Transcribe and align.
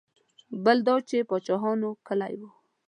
بل 0.63 0.77
دا 0.87 0.95
د 1.07 1.11
پاچاهانو 1.29 1.89
کلی 2.07 2.33
و. 2.39 2.41